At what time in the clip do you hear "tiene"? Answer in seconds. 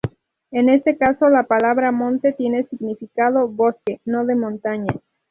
2.33-2.63